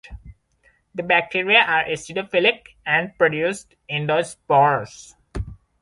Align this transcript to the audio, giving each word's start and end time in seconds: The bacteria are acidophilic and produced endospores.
The 0.95 1.03
bacteria 1.03 1.59
are 1.59 1.83
acidophilic 1.85 2.69
and 2.87 3.15
produced 3.19 3.75
endospores. 3.87 5.13